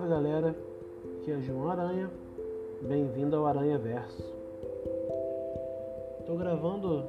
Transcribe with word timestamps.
Salve 0.00 0.14
galera, 0.14 0.56
aqui 1.18 1.30
é 1.30 1.40
João 1.42 1.68
Aranha, 1.68 2.10
bem-vindo 2.80 3.36
ao 3.36 3.44
Aranha 3.44 3.76
Verso. 3.76 4.24
Tô 6.24 6.36
gravando 6.36 7.04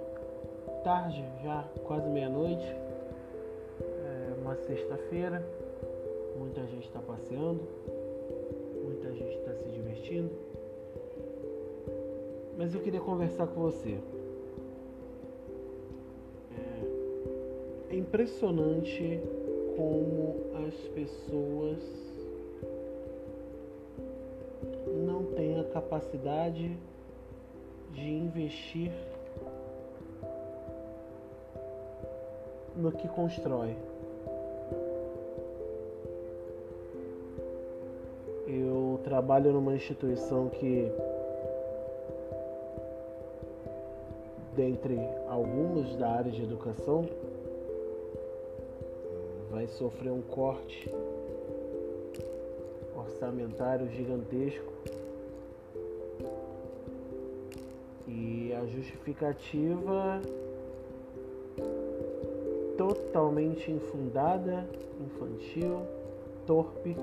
tarde, 0.83 1.23
já 1.41 1.65
quase 1.85 2.09
meia-noite, 2.09 2.66
é 3.80 4.34
uma 4.41 4.57
sexta-feira, 4.57 5.41
muita 6.38 6.66
gente 6.67 6.85
está 6.85 6.99
passeando, 6.99 7.62
muita 8.84 9.09
gente 9.13 9.38
está 9.38 9.53
se 9.53 9.70
divertindo, 9.70 10.30
mas 12.58 12.76
eu 12.76 12.81
queria 12.81 12.99
conversar 12.99 13.48
com 13.48 13.62
você. 13.62 13.98
É 17.89 17.95
impressionante 17.95 19.21
como 19.77 20.35
as 20.67 20.76
pessoas 20.89 22.10
capacidade 25.71 26.77
de 27.91 28.09
investir 28.09 28.91
no 32.75 32.91
que 32.91 33.07
constrói. 33.07 33.76
Eu 38.48 38.99
trabalho 39.03 39.52
numa 39.53 39.76
instituição 39.76 40.49
que, 40.49 40.91
dentre 44.55 44.98
algumas 45.27 45.95
da 45.95 46.09
área 46.09 46.31
de 46.31 46.43
educação, 46.43 47.07
vai 49.49 49.67
sofrer 49.67 50.12
um 50.12 50.21
corte 50.21 50.90
orçamentário 52.96 53.90
gigantesco 53.90 54.71
justificativa 58.67 60.21
totalmente 62.77 63.71
infundada, 63.71 64.68
infantil, 65.00 65.81
torpe, 66.45 66.95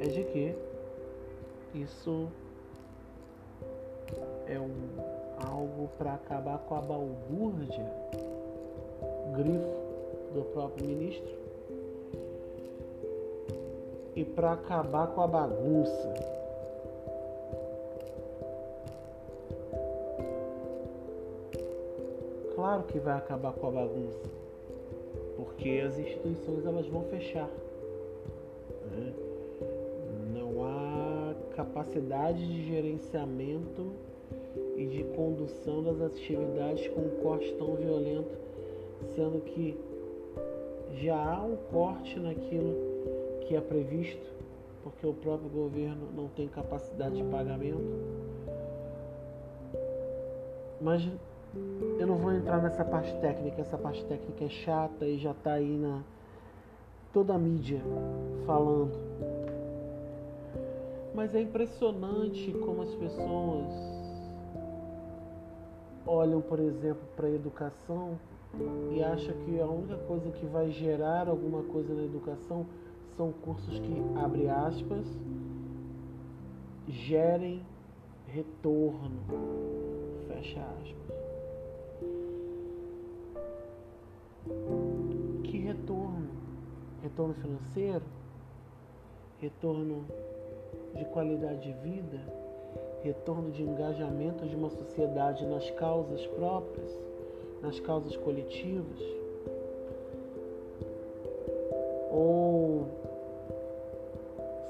é 0.00 0.08
de 0.08 0.24
que 0.24 0.54
isso 1.74 2.28
é 4.46 4.58
um, 4.58 4.72
algo 5.46 5.88
para 5.98 6.14
acabar 6.14 6.58
com 6.58 6.74
a 6.74 6.80
balbúrdia, 6.80 7.92
grifo 9.36 10.34
do 10.34 10.42
próprio 10.52 10.86
ministro, 10.86 11.38
e 14.16 14.24
para 14.24 14.52
acabar 14.52 15.06
com 15.08 15.20
a 15.20 15.26
bagunça 15.26 16.14
claro 22.68 22.82
que 22.82 22.98
vai 22.98 23.16
acabar 23.16 23.54
com 23.54 23.68
a 23.68 23.70
bagunça, 23.70 24.28
porque 25.38 25.82
as 25.86 25.98
instituições 25.98 26.66
elas 26.66 26.86
vão 26.86 27.02
fechar. 27.04 27.48
Né? 28.90 29.14
Não 30.34 30.66
há 30.66 31.34
capacidade 31.56 32.46
de 32.46 32.66
gerenciamento 32.66 33.90
e 34.76 34.84
de 34.84 35.02
condução 35.16 35.82
das 35.82 35.98
atividades 36.02 36.86
com 36.88 37.00
um 37.00 37.22
corte 37.22 37.50
tão 37.54 37.74
violento, 37.74 38.36
sendo 39.14 39.40
que 39.40 39.74
já 40.96 41.16
há 41.16 41.42
um 41.42 41.56
corte 41.72 42.20
naquilo 42.20 42.76
que 43.46 43.56
é 43.56 43.62
previsto, 43.62 44.30
porque 44.82 45.06
o 45.06 45.14
próprio 45.14 45.48
governo 45.48 46.06
não 46.14 46.28
tem 46.28 46.46
capacidade 46.46 47.16
de 47.16 47.24
pagamento. 47.30 47.80
Mas 50.82 51.08
eu 51.98 52.06
não 52.06 52.16
vou 52.16 52.32
entrar 52.32 52.62
nessa 52.62 52.84
parte 52.84 53.12
técnica, 53.20 53.60
essa 53.60 53.76
parte 53.76 54.04
técnica 54.04 54.44
é 54.44 54.48
chata 54.48 55.06
e 55.06 55.18
já 55.18 55.32
está 55.32 55.54
aí 55.54 55.76
na 55.76 56.02
toda 57.12 57.34
a 57.34 57.38
mídia 57.38 57.80
falando. 58.46 58.92
Mas 61.14 61.34
é 61.34 61.40
impressionante 61.40 62.52
como 62.64 62.82
as 62.82 62.94
pessoas 62.94 63.66
olham, 66.06 66.40
por 66.40 66.60
exemplo, 66.60 67.02
para 67.16 67.26
a 67.26 67.30
educação 67.30 68.18
e 68.92 69.02
acham 69.02 69.34
que 69.44 69.60
a 69.60 69.66
única 69.66 69.96
coisa 70.06 70.30
que 70.30 70.46
vai 70.46 70.70
gerar 70.70 71.28
alguma 71.28 71.62
coisa 71.64 71.92
na 71.92 72.04
educação 72.04 72.66
são 73.16 73.32
cursos 73.32 73.78
que, 73.78 74.02
abre 74.16 74.48
aspas, 74.48 75.04
gerem 76.86 77.62
retorno, 78.26 79.20
fecha 80.28 80.60
aspas. 80.60 81.27
Que 85.44 85.58
retorno? 85.58 86.28
Retorno 87.02 87.34
financeiro? 87.34 88.04
Retorno 89.40 90.04
de 90.94 91.04
qualidade 91.06 91.60
de 91.60 91.72
vida? 91.80 92.20
Retorno 93.02 93.50
de 93.50 93.62
engajamento 93.62 94.46
de 94.46 94.56
uma 94.56 94.70
sociedade 94.70 95.46
nas 95.46 95.70
causas 95.70 96.26
próprias, 96.26 96.90
nas 97.62 97.78
causas 97.80 98.16
coletivas? 98.16 99.00
Ou 102.10 102.86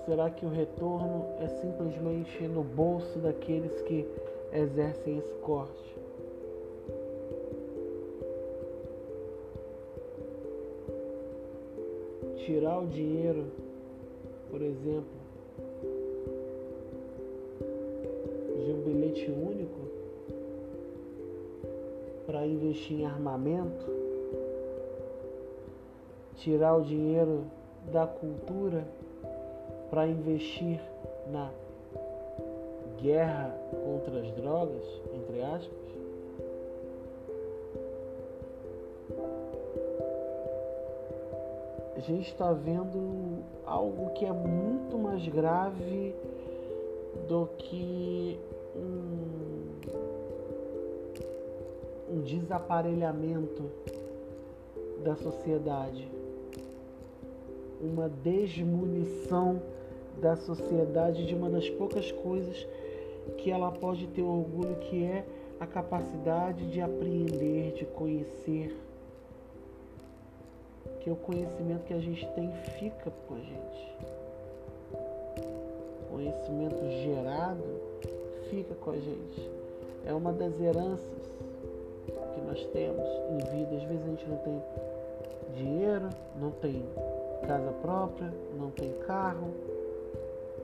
será 0.05 0.31
que 0.31 0.45
o 0.45 0.51
retorno 0.51 1.27
é 1.41 1.49
simplesmente 1.49 2.47
no 2.49 2.63
bolso 2.63 3.19
daqueles 3.19 3.81
que 3.83 4.07
exercem 4.53 5.19
esse 5.19 5.35
corte? 5.37 5.98
Tirar 12.45 12.81
o 12.81 12.87
dinheiro, 12.87 13.47
por 14.51 14.63
exemplo, 14.63 15.19
de 18.65 18.73
um 18.73 18.83
bilhete 18.83 19.31
único 19.31 19.79
para 22.27 22.47
investir 22.47 23.01
em 23.01 23.07
armamento, 23.07 23.87
tirar 26.37 26.77
o 26.77 26.83
dinheiro 26.83 27.45
da 27.91 28.07
cultura 28.07 28.87
para 29.91 30.07
investir 30.07 30.81
na 31.31 31.51
guerra 33.01 33.57
contra 33.71 34.21
as 34.21 34.31
drogas, 34.33 34.85
entre 35.15 35.43
aspas, 35.43 35.88
a 41.99 42.01
gente 42.01 42.31
está 42.31 42.53
vendo 42.53 43.43
algo 43.67 44.11
que 44.11 44.25
é 44.25 44.33
muito 44.33 44.97
mais 44.97 45.27
grave 45.27 46.15
do 47.27 47.49
que 47.59 48.39
um, 48.77 49.73
um 52.09 52.21
desaparelhamento 52.21 53.65
da 55.03 55.17
sociedade, 55.17 56.09
uma 57.81 58.09
desmunição 58.09 59.61
da 60.21 60.37
sociedade 60.37 61.27
de 61.27 61.35
uma 61.35 61.51
das 61.51 61.69
poucas 61.69 62.13
coisas 62.13 62.65
que 63.39 63.51
ela 63.51 63.73
pode 63.73 64.07
ter 64.07 64.23
orgulho, 64.23 64.77
que 64.77 65.03
é 65.03 65.27
a 65.59 65.67
capacidade 65.67 66.71
de 66.71 66.81
apreender, 66.81 67.73
de 67.73 67.85
conhecer 67.87 68.88
porque 71.09 71.11
o 71.11 71.17
conhecimento 71.17 71.85
que 71.85 71.95
a 71.95 72.01
gente 72.01 72.27
tem 72.35 72.53
fica 72.79 73.11
com 73.27 73.35
a 73.35 73.39
gente. 73.39 73.97
O 76.03 76.13
conhecimento 76.13 76.91
gerado 77.03 77.65
fica 78.51 78.75
com 78.75 78.91
a 78.91 78.97
gente. 78.97 79.51
É 80.05 80.13
uma 80.13 80.33
das 80.33 80.61
heranças 80.61 81.09
que 82.35 82.41
nós 82.43 82.65
temos 82.73 83.07
em 83.31 83.39
vida. 83.39 83.77
Às 83.77 83.83
vezes 83.85 84.05
a 84.05 84.09
gente 84.09 84.29
não 84.29 84.37
tem 84.39 84.63
dinheiro, 85.55 86.09
não 86.41 86.51
tem 86.51 86.85
casa 87.47 87.73
própria, 87.81 88.33
não 88.59 88.71
tem 88.71 88.93
carro, 89.07 89.49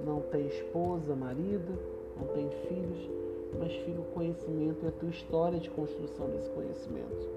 não 0.05 0.21
tem 0.21 0.47
esposa, 0.47 1.15
marido, 1.15 1.79
não 2.19 2.27
tem 2.29 2.51
filhos, 2.69 3.11
mas 3.59 3.73
fica 3.73 4.01
o 4.01 4.05
conhecimento 4.15 4.85
e 4.85 4.89
a 4.89 4.93
tua 4.93 5.11
história 5.11 5.59
de 5.59 5.71
construção 5.71 6.29
desse 6.29 6.51
conhecimento. 6.51 7.35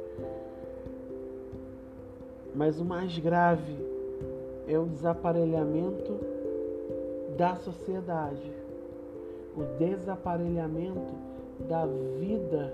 Mas 2.58 2.80
o 2.80 2.86
mais 2.86 3.18
grave 3.20 3.78
é 4.68 4.78
o 4.78 4.86
desaparelhamento 4.86 6.20
da 7.38 7.56
sociedade, 7.56 8.52
o 9.56 9.64
desaparelhamento 9.78 11.14
da 11.70 11.86
vida, 12.20 12.74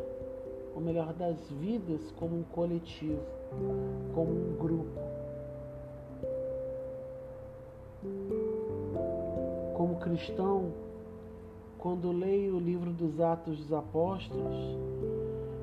ou 0.73 0.81
melhor, 0.81 1.13
das 1.13 1.37
vidas 1.59 2.11
como 2.17 2.37
um 2.37 2.43
coletivo, 2.43 3.21
como 4.15 4.31
um 4.31 4.55
grupo. 4.57 5.13
cristão, 10.03 10.73
quando 11.77 12.11
leio 12.11 12.57
o 12.57 12.59
livro 12.59 12.91
dos 12.91 13.21
Atos 13.21 13.57
dos 13.57 13.73
Apóstolos, 13.73 14.77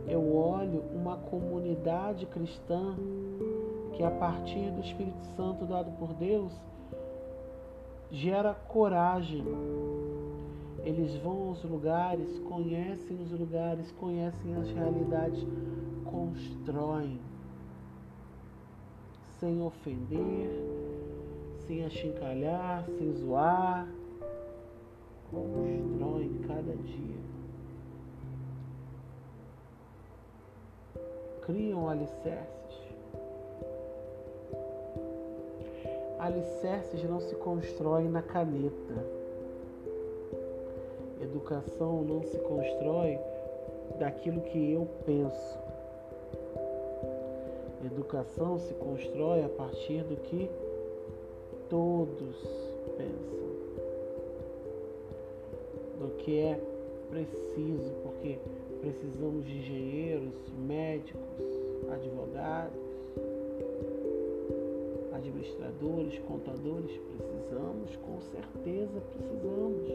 eu 0.08 0.34
olho 0.34 0.82
uma 0.94 1.19
comunidade 1.19 2.25
cristã 2.26 2.96
que, 4.00 4.05
a 4.05 4.11
partir 4.11 4.70
do 4.70 4.81
Espírito 4.81 5.23
Santo 5.37 5.67
dado 5.67 5.91
por 5.99 6.14
Deus, 6.14 6.50
gera 8.11 8.55
coragem. 8.55 9.44
Eles 10.82 11.14
vão 11.17 11.49
aos 11.49 11.62
lugares, 11.62 12.38
conhecem 12.49 13.20
os 13.20 13.31
lugares, 13.31 13.93
conhecem 13.93 14.55
as 14.56 14.70
realidades, 14.70 15.47
constroem 16.06 17.20
sem 19.38 19.61
ofender, 19.61 20.50
sem 21.67 21.85
achincalhar, 21.85 22.87
sem 22.97 23.12
zoar. 23.12 23.87
Constroem 25.31 26.41
cada 26.49 26.75
dia. 26.75 27.20
Criam 31.43 31.87
alicerces. 31.87 32.60
Alicerces 36.20 37.02
não 37.05 37.19
se 37.19 37.34
constroem 37.37 38.11
na 38.11 38.20
caneta. 38.20 39.06
Educação 41.19 42.02
não 42.02 42.22
se 42.22 42.37
constrói 42.40 43.19
daquilo 43.99 44.43
que 44.43 44.72
eu 44.72 44.87
penso. 45.06 45.58
Educação 47.87 48.58
se 48.58 48.75
constrói 48.75 49.43
a 49.44 49.49
partir 49.49 50.05
do 50.05 50.17
que 50.17 50.50
todos 51.70 52.37
pensam, 52.99 53.40
do 56.00 56.16
que 56.19 56.38
é 56.38 56.61
preciso, 57.08 57.94
porque 58.02 58.38
precisamos 58.82 59.46
de 59.46 59.56
engenheiros, 59.56 60.34
médicos, 60.66 61.46
advogados, 61.90 62.89
administradores, 65.12 66.19
contadores, 66.21 66.91
precisamos, 67.17 67.97
com 67.97 68.21
certeza 68.21 69.01
precisamos. 69.12 69.89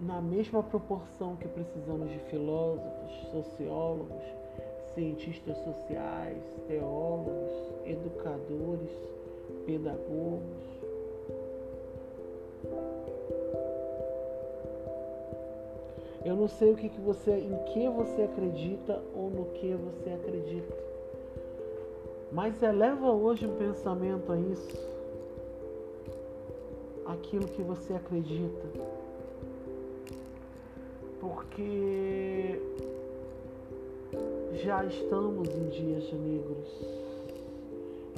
Na 0.00 0.20
mesma 0.20 0.62
proporção 0.62 1.34
que 1.36 1.48
precisamos 1.48 2.08
de 2.10 2.18
filósofos, 2.30 3.12
sociólogos, 3.32 4.22
cientistas 4.94 5.56
sociais, 5.58 6.42
teólogos, 6.68 7.52
educadores, 7.84 8.90
pedagogos. 9.66 10.68
Eu 16.24 16.36
não 16.36 16.48
sei 16.48 16.72
o 16.72 16.76
que, 16.76 16.88
que 16.88 17.00
você, 17.00 17.32
em 17.32 17.56
que 17.72 17.88
você 17.88 18.22
acredita 18.22 19.02
ou 19.14 19.30
no 19.30 19.46
que 19.46 19.72
você 19.74 20.10
acredita. 20.10 20.87
Mas 22.30 22.62
eleva 22.62 23.10
hoje 23.10 23.46
um 23.46 23.56
pensamento 23.56 24.30
a 24.30 24.38
isso. 24.38 24.88
Aquilo 27.06 27.48
que 27.48 27.62
você 27.62 27.94
acredita. 27.94 28.68
Porque 31.20 32.60
já 34.62 34.84
estamos 34.84 35.48
em 35.48 35.68
dias 35.70 36.12
negros, 36.12 36.68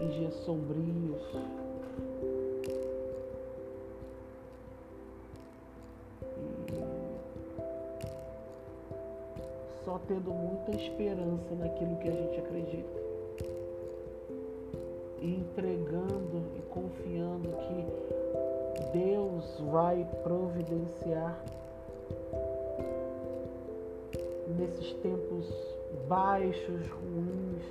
em 0.01 0.09
dias 0.09 0.35
sombrios. 0.45 1.23
E 9.71 9.85
só 9.85 10.01
tendo 10.09 10.33
muita 10.33 10.73
esperança 10.73 11.55
naquilo 11.55 11.97
que 11.99 12.09
a 12.09 12.13
gente 12.13 12.41
acredita. 12.41 13.10
E 15.20 15.34
entregando 15.34 16.43
e 16.56 16.62
confiando 16.70 17.49
que 17.49 18.99
Deus 18.99 19.61
vai 19.70 20.06
providenciar 20.22 21.44
nesses 24.58 24.93
tempos 24.94 25.46
baixos, 26.08 26.81
ruins, 26.88 27.62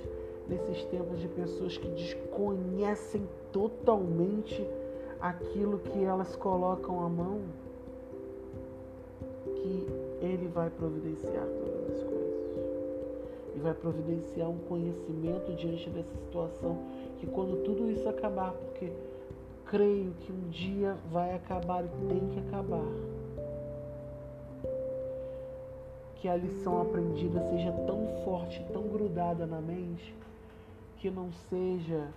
nesses 0.48 0.84
tempos 0.86 1.20
de 1.20 1.28
pessoas 1.28 1.76
que 1.76 1.88
desconhecem 1.88 3.22
totalmente 3.52 4.66
aquilo 5.20 5.78
que 5.78 6.02
elas 6.02 6.34
colocam 6.36 7.04
à 7.04 7.08
mão, 7.08 7.42
que 9.44 9.86
Ele 10.20 10.48
vai 10.48 10.70
providenciar 10.70 11.46
todas 11.46 11.96
as 11.96 12.02
coisas. 12.02 12.30
E 13.54 13.58
vai 13.60 13.74
providenciar 13.74 14.48
um 14.48 14.58
conhecimento 14.58 15.52
diante 15.54 15.90
dessa 15.90 16.14
situação, 16.24 16.78
que 17.20 17.26
quando 17.26 17.62
tudo 17.64 17.90
isso 17.90 18.08
acabar, 18.08 18.52
porque 18.52 18.90
creio 19.66 20.12
que 20.20 20.32
um 20.32 20.48
dia 20.48 20.96
vai 21.12 21.34
acabar 21.34 21.84
e 21.84 21.88
tem 22.08 22.26
que 22.30 22.40
acabar 22.48 22.86
que 26.16 26.28
a 26.28 26.36
lição 26.36 26.82
aprendida 26.82 27.40
seja 27.50 27.72
tão 27.86 28.06
forte, 28.24 28.64
tão 28.72 28.82
grudada 28.88 29.46
na 29.46 29.60
mente, 29.60 30.14
que 30.98 31.10
não 31.10 31.30
seja 31.48 32.08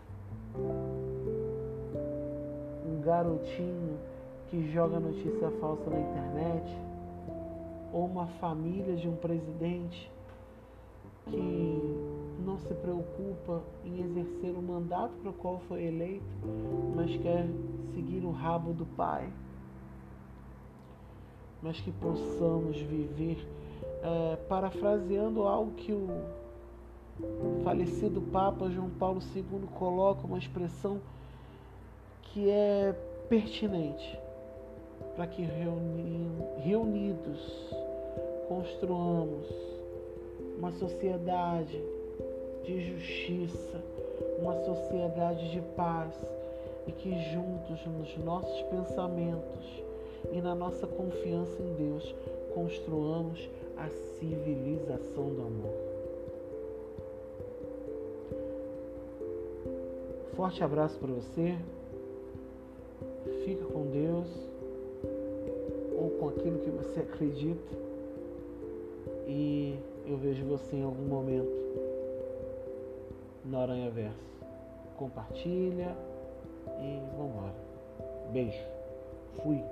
um 2.85 3.01
garotinho 3.01 3.97
que 4.49 4.71
joga 4.71 4.99
notícia 4.99 5.49
falsa 5.59 5.89
na 5.89 5.99
internet, 5.99 6.77
ou 7.93 8.05
uma 8.05 8.27
família 8.41 8.95
de 8.95 9.07
um 9.07 9.15
presidente 9.15 10.11
que 11.29 12.22
não 12.39 12.57
se 12.57 12.73
preocupa 12.73 13.61
em 13.83 14.01
exercer 14.01 14.51
o 14.51 14.61
mandato 14.61 15.13
para 15.21 15.29
o 15.29 15.33
qual 15.33 15.59
foi 15.67 15.83
eleito, 15.83 16.25
mas 16.95 17.15
quer 17.17 17.47
seguir 17.93 18.25
o 18.25 18.31
rabo 18.31 18.73
do 18.73 18.85
pai. 18.85 19.31
Mas 21.61 21.79
que 21.79 21.91
possamos 21.91 22.77
viver 22.77 23.45
é, 24.01 24.35
parafraseando 24.47 25.43
algo 25.43 25.71
que 25.71 25.93
o 25.93 26.09
falecido 27.63 28.21
Papa 28.21 28.69
João 28.69 28.89
Paulo 28.89 29.21
II 29.35 29.67
coloca, 29.75 30.25
uma 30.25 30.37
expressão 30.37 30.99
que 32.21 32.49
é 32.49 32.93
pertinente 33.29 34.19
para 35.15 35.27
que 35.27 35.43
reuni 35.43 36.29
reunidos 36.57 37.69
construamos 38.47 39.47
uma 40.57 40.71
sociedade 40.71 41.81
de 42.63 42.81
justiça, 42.81 43.81
uma 44.39 44.55
sociedade 44.63 45.51
de 45.51 45.61
paz 45.75 46.13
e 46.87 46.91
que 46.91 47.11
juntos 47.31 47.85
nos 47.85 48.17
nossos 48.17 48.61
pensamentos 48.63 49.83
e 50.31 50.41
na 50.41 50.55
nossa 50.55 50.87
confiança 50.87 51.61
em 51.61 51.73
Deus 51.73 52.15
construamos 52.53 53.49
a 53.77 53.89
civilização 53.89 55.33
do 55.33 55.41
amor. 55.41 55.93
Forte 60.35 60.63
abraço 60.63 60.97
para 60.99 61.11
você. 61.11 61.55
Fica 63.45 63.65
com 63.65 63.87
Deus 63.87 64.27
ou 65.97 66.09
com 66.19 66.29
aquilo 66.29 66.59
que 66.59 66.69
você 66.69 67.01
acredita. 67.01 67.77
E 69.27 69.77
eu 70.07 70.17
vejo 70.17 70.45
você 70.45 70.75
em 70.75 70.83
algum 70.83 71.03
momento 71.03 71.51
no 73.45 73.61
Aranha 73.61 73.89
Verso. 73.91 74.33
Compartilha 74.97 75.95
e 76.79 77.01
vambora. 77.17 77.53
Beijo. 78.31 78.63
Fui. 79.41 79.63